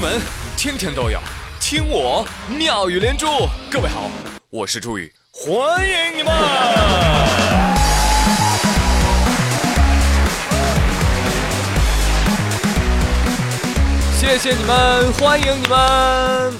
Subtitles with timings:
[0.00, 0.18] 闻
[0.56, 1.20] 天天都有，
[1.60, 3.26] 听我妙语连珠。
[3.70, 4.10] 各位好，
[4.48, 6.32] 我是朱宇，欢迎你们！
[14.18, 16.54] 谢谢你们，欢迎你们！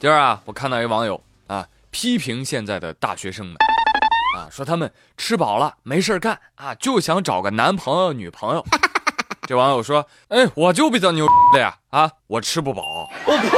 [0.00, 3.54] 今儿啊，我看到一网友啊，批评现在的大学生们
[4.36, 8.66] 啊，说他们吃饱了没事干啊，就想找个男朋友女朋友。
[9.50, 13.48] 这网友说：“哎，我就比较牛的呀，啊，我吃不饱。”我呸！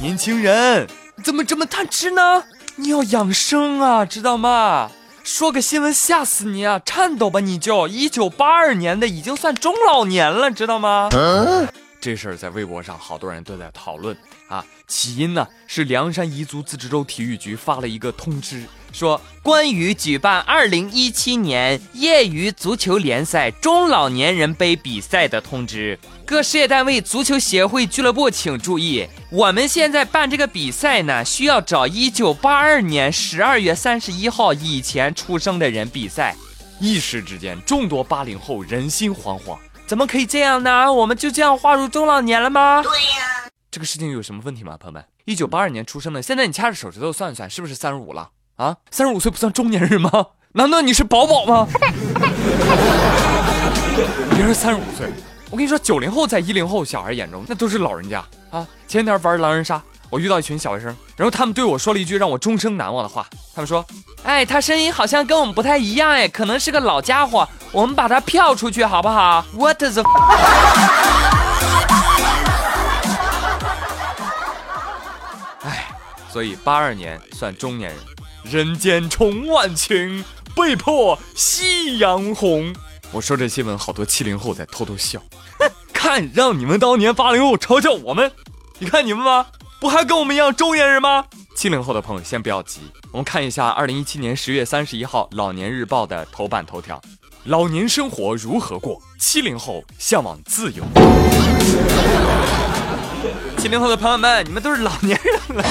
[0.00, 0.88] 年轻人
[1.22, 2.42] 怎么这么贪吃呢？
[2.76, 4.90] 你要养生啊，知道吗？
[5.22, 7.86] 说个新闻吓死你啊，颤抖吧你就！
[7.86, 11.10] 一九八二年的已经算中老年了，知道吗？
[12.04, 14.14] 这事儿在微博上好多人都在讨论
[14.46, 14.62] 啊。
[14.86, 18.64] 起因呢是凉山彝族自治州体育局发了一个通知。
[18.92, 36.36] 说关于举办二零一七年业余足球联赛中老年人杯比赛的通知，各事业单位、足球协会、俱乐部请注意，我们现在办这个比赛呢，需要找一九八二年十二月三十一号以前出生的人比赛。
[36.78, 40.90] 一时之间，众多八零后人心惶惶，怎么可以这样呢？
[40.90, 42.82] 我们就这样划入中老年了吗？
[42.82, 45.04] 对呀，这个事情有什么问题吗，朋友们？
[45.26, 48.30] 一九八二年出生的，现在你掐着手指头算一算，是不是三十五了？
[48.56, 50.10] 啊，三十五岁不算中年人吗？
[50.52, 51.68] 难道你是宝宝吗？
[54.30, 55.10] 别人三十五岁，
[55.50, 58.66] 我跟你说，九零后在一零后小孩眼中那都是老人家啊。
[58.88, 63.26] 前天玩狼人杀，我遇到一群小学生，然后他们对我说了一句让我终生难忘的话。
[63.54, 63.84] 他们说
[64.24, 70.02] ：“哎，他声音好像跟我们不太一样，哎，可能是个老家伙，我们把他票出去好不好？”What the？
[75.62, 75.88] 哎，
[76.30, 77.98] 所以八二年算中年人。
[78.44, 80.22] 人间重万顷，
[80.54, 82.72] 被迫夕阳红。
[83.10, 85.20] 我说这新闻，好多七零后在偷偷笑。
[85.92, 88.30] 看，让你们当年八零后嘲笑我们，
[88.78, 89.46] 你看你们吧，
[89.80, 91.24] 不还跟我们一样中年人吗？
[91.56, 97.00] 七零后的朋友先不要急，我们看一下二零一七年十月三十一号《老年日报》的头版头条：
[97.46, 98.98] 老年生活如何过？
[99.20, 100.82] 七零后向往自由。
[103.58, 105.64] 七零后的朋友们，你们都是老年人了。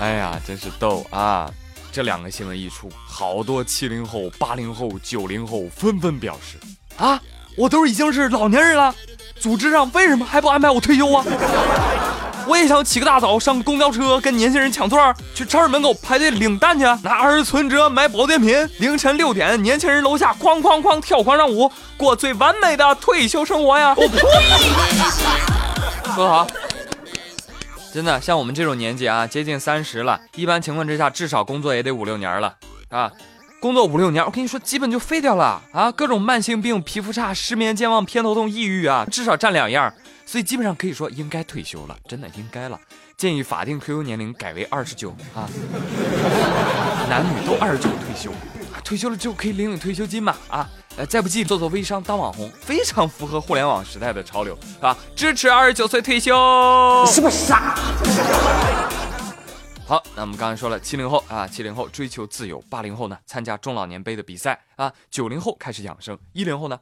[0.00, 1.48] 哎呀，真是逗啊！
[1.92, 6.58] 这两个新闻一出，好多七零后、八零后、九零后纷纷表示：
[6.96, 7.20] 啊，
[7.56, 8.92] 我都已经是老年人了，
[9.38, 11.24] 组织上为什么还不安排我退休啊？
[12.46, 18.68] 我也想起个大早上公交车跟年轻人抢座，去超市门口排队领蛋去，拿二十存折买保健品。
[18.78, 23.94] 凌晨六点，年轻人楼下哐哐哐跳广场舞，过最完美的退休生活呀！
[23.96, 24.18] 我呸！
[26.14, 26.46] 说得好。
[27.92, 32.54] 真的，像我们这种年纪啊，接近三十了，一般情况之下，至少工作也得五六年了
[32.90, 33.10] 啊。
[33.60, 35.90] 工作五六年，我跟你说，基本就废掉了啊。
[35.90, 39.90] 各种慢性病、皮肤差、失眠、健忘、偏头痛、抑郁啊，至少占两样，
[40.26, 42.80] 所以基本上可以说应该退休了，真的应该了。
[43.16, 45.48] 建议法定退休年龄改为二十九啊，
[47.08, 48.32] 男女都二十九退休，
[48.82, 50.68] 退休了之后可以领领退休金嘛啊。
[50.96, 54.96] 呃，再不济做做微商当网红，非常符合互联网时代的潮流，是吧？
[55.16, 56.32] 支持二十九岁退休，
[57.04, 57.74] 你是不是傻？
[59.86, 66.78] 好，那我们刚才说了，七零后啊，七零后追求自由，八零后呢参加中老年杯的比赛啊，九零后开始养生，一零后呢，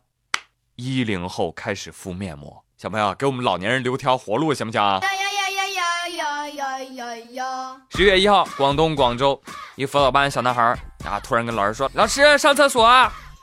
[0.76, 2.62] 一零后开始敷面膜。
[2.82, 4.98] 小朋友给我们老年人留条活路，行不行啊？
[5.00, 7.76] 呀呀呀呀呀呀呀呀！
[7.90, 9.40] 十月一号，广东广州，
[9.76, 12.84] 一辅导班小男孩啊，突然跟老师说：“老师上厕所。”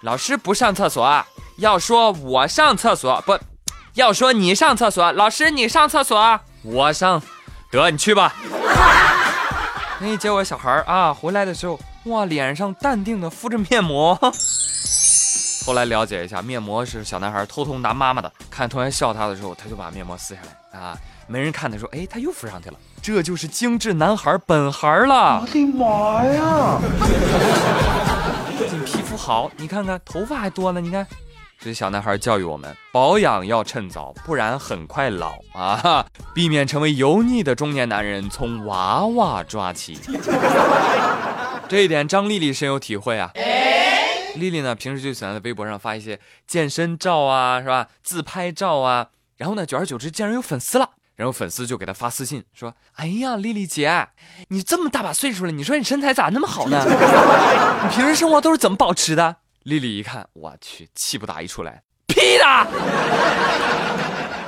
[0.03, 3.39] 老师不上厕所，要说我上厕所不，
[3.93, 5.09] 要说你上厕所。
[5.13, 7.21] 老师你上厕所，我上，
[7.71, 8.35] 得你去吧。
[10.01, 14.19] 那 结果小孩啊回来的时候，哇，脸上淡定的敷着面膜。
[15.69, 20.97] 后来了解一下，面膜是小男孩偷偷拿妈妈的，看同学笑他的时候，他就把面膜撕下来啊，
[21.27, 22.75] 没人看，他说，哎，他又敷上去了。
[23.03, 25.39] 这就是精致男孩本孩了。
[25.39, 26.79] 我的妈呀！
[28.57, 30.81] 不仅皮肤好，你看看头发还多呢。
[30.81, 31.05] 你看，
[31.59, 36.03] 这小男孩教育我们，保养要趁早，不然很快老啊！
[36.33, 39.99] 避免成为油腻的中年男人，从娃娃抓起。
[41.67, 43.29] 这一点，张丽丽深有体会啊。
[44.39, 47.89] 丽丽呢，平时就喜欢在微博上发一些健身照啊，是吧？
[48.01, 49.09] 自拍照啊。
[49.37, 50.91] 然后呢，久而久之，竟然有粉丝了。
[51.15, 54.07] 然后粉丝就给她发私信说：“哎呀，丽丽姐，
[54.47, 56.81] 你这么大把岁数了，你说你身材咋那么好呢？
[57.83, 62.67] 你平时生活都是怎么保持的？”丽丽一看，我去，气不打一处来，屁的！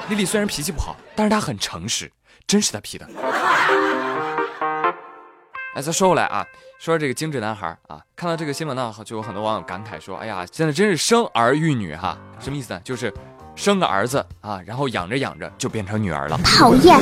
[0.10, 2.10] 丽丽虽然脾气不好，但是她很诚实，
[2.48, 3.06] 真是她 P 的。
[5.74, 6.46] 哎，再说回来啊，
[6.80, 12.82] 说这个精致男孩啊，看到这个新闻呢，就有很多网友感慨说：“哎呀，现在真是生儿育女哈，什么意思呢？
[12.84, 13.14] 就是
[13.56, 17.00] 生个儿子啊，然后养着养着就变成女儿了。”讨厌！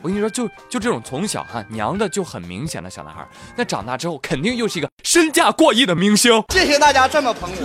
[0.00, 6.40] 我跟你说，就就这种从小哈娘的就很明显的小男孩，那长大之后肯定又是一个身价过亿的明星。
[6.50, 7.64] 谢谢大家这么捧我。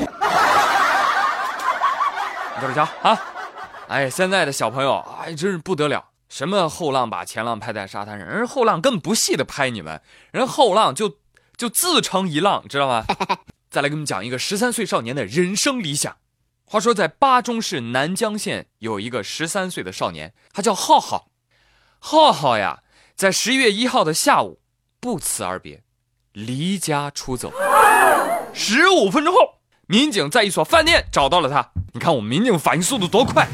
[2.55, 3.21] 你等着瞧啊！
[3.89, 6.03] 哎，现在的小朋友哎，真是不得了。
[6.33, 10.01] 什么后浪把前浪拍在沙滩上，人后浪根本不屑的拍你们，
[10.31, 11.19] 人后浪就
[11.55, 13.05] 就自称一浪，知道吗？
[13.69, 16.17] 再来给你们讲一个十三岁少年的人生理想。
[16.65, 21.27] 话说在巴中市南江县有一个十三岁的少年，他叫浩浩。
[21.99, 22.79] 浩浩呀，
[23.15, 24.59] 在十一月一号的下午
[24.99, 25.83] 不辞而别，
[26.31, 27.53] 离家出走。
[28.55, 31.69] 十五分钟后，民警在一所饭店找到了他。
[31.93, 33.47] 你看我们民警反应速度多快！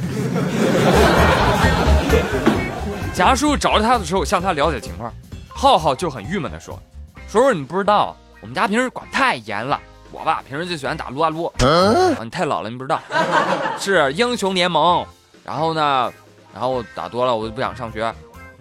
[3.19, 5.13] 贾叔叔找着他的时候，向他了解情况，
[5.49, 6.81] 浩浩就很郁闷地说
[7.27, 9.77] ：“叔叔，你不知道，我们家平时管太严了。
[10.09, 11.43] 我爸，平时就喜欢打撸啊撸。
[11.59, 13.01] 啊，你太老了，你不知道，
[13.77, 15.05] 是英雄联盟。
[15.43, 16.09] 然后呢，
[16.53, 18.09] 然后打多了，我就不想上学。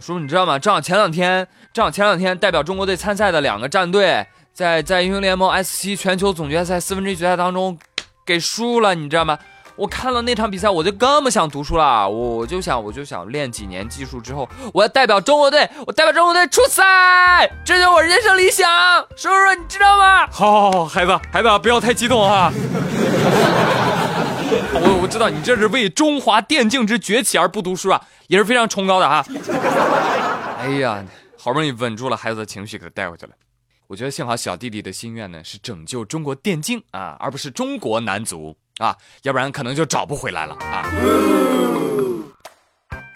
[0.00, 0.58] 叔叔，你知道吗？
[0.58, 7.78] 正好前两天，正好前两天代表中国队参赛的两个战队，在在英雄联盟 S 七全球总决赛四分之一决赛当中，
[8.26, 9.38] 给输了，你知道吗？”
[9.78, 12.08] 我看了那场比赛，我就更不想读书了。
[12.08, 18.68] 我就想，我就想练几年技术之后，我要代表中国队，我代表中国队出赛，这就是我人生理想。
[19.16, 20.26] 叔叔，你知道吗？
[20.32, 22.52] 好，好，好，孩子，孩子，不要太激动啊。
[24.80, 29.24] 我我知道你这是为中华电竞之崛起而不读书啊，也是非常崇高的哈。
[30.58, 31.04] 哎呀，
[31.38, 33.32] 好不容易稳住了孩子的情绪，给他带回去了。
[33.86, 38.56] 我觉得幸好小弟弟的心愿呢是拯救中国电竞啊，而不是中国男足。
[38.78, 40.86] 啊，要不然可能就找不回来了啊！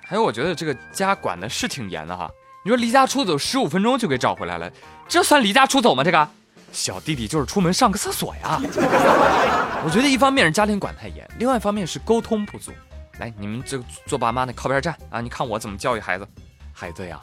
[0.05, 2.31] 还有，我觉得这个家管的是挺严的哈。
[2.64, 4.70] 你说离家出走十五分钟就给找回来了，
[5.09, 6.05] 这算离家出走吗？
[6.05, 6.29] 这个
[6.73, 8.61] 小弟弟就是出门上个厕所呀。
[9.85, 12.73] 我觉得一方面是家庭管太严，另外一方面是沟通不足。
[13.19, 15.20] 来，你们这个做爸妈的靠边站啊！
[15.20, 16.26] 你看我怎么教育孩子。
[16.73, 17.20] 孩子呀，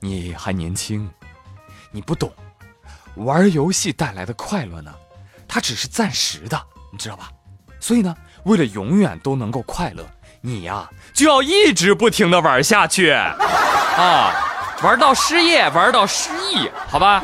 [0.00, 1.08] 你还年轻，
[1.92, 2.32] 你不懂，
[3.16, 4.92] 玩游戏带来的快乐呢，
[5.46, 7.30] 它只是暂时的，你知道吧？
[7.80, 10.06] 所以呢，为了永远都能够快乐，
[10.42, 14.32] 你呀就要一直不停的玩下去， 啊，
[14.82, 17.22] 玩到失业，玩到失忆，好吧？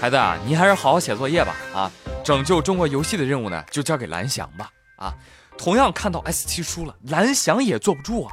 [0.00, 1.90] 孩子啊，你还是好好写作业吧，啊，
[2.24, 5.14] 拯救中国游戏的任务呢，就交给蓝翔吧，啊，
[5.56, 8.32] 同样看到 S 七输了，蓝翔也坐不住啊，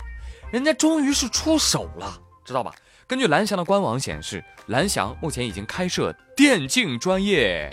[0.51, 2.71] 人家终于是出手了，知道吧？
[3.09, 7.67] 根据蓝翔的官网显示，蓝翔目前已经开设电竞专业。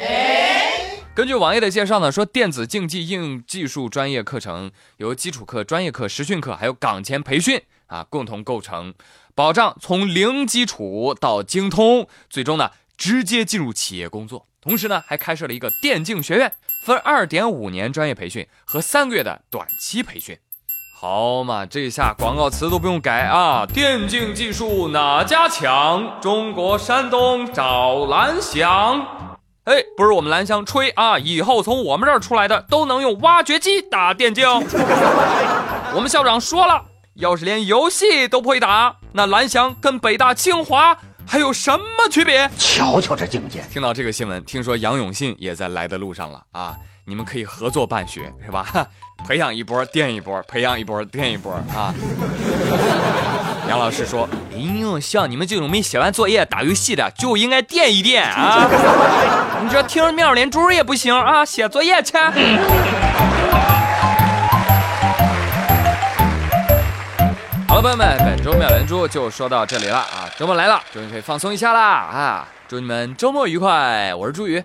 [1.14, 8.94] 根据网页的介绍呢，说电子竞技应用技术专业课程由基础课、专业课、实训课还有岗前培训啊共同构成，
[9.34, 14.48] 保障从零基础到精通，最终呢直接进入企业工作。
[14.62, 16.50] 同时呢，还开设了一个电竞学院，
[16.82, 20.38] 分二点五年专业培训和三个月的短期培训。
[20.98, 23.66] 好嘛，这下广告词都不用改啊！
[23.66, 26.18] 电竞技术哪家强？
[26.22, 29.06] 中国山东找蓝翔。
[29.64, 31.18] 哎，不是我们蓝翔吹啊！
[31.18, 34.48] 以后从我们这儿出来的都能用挖掘机打电竞。
[35.94, 36.82] 我们校长说了，
[37.16, 42.50] 要是连游戏都不会打，那蓝翔跟北大清华还有什么区别？
[42.56, 43.62] 瞧瞧这境界！
[43.70, 46.74] 听到这个新闻，听说杨永信也在来的路上了啊！
[47.08, 48.66] 你们可以合作办学，是吧？
[49.28, 51.94] 培养一波垫一波，培养一波垫一波啊！
[53.68, 58.68] 杨老师说：“哎呦，像你们这种没写完作业打游戏的，就应该垫一垫啊！
[59.62, 62.12] 你这听着妙连珠也不行啊，写作业去。”
[67.68, 70.28] 好了，朋友们，本周妙连珠就说到这里了啊！
[70.36, 72.48] 周末来了，终于可以放松一下啦啊！
[72.66, 74.12] 祝你们周末愉快！
[74.14, 74.60] 我是朱宇，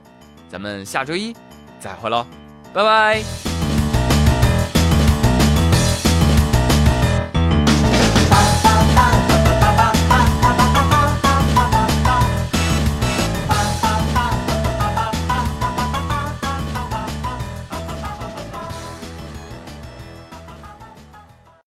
[0.49, 1.35] 咱们下周一
[1.81, 2.25] 再会喽，
[2.73, 3.50] 拜拜。